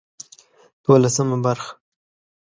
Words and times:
دولسمه 0.83 1.35
برخه 1.45 1.69